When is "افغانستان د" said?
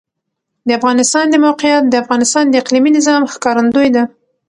0.79-1.35, 2.03-2.53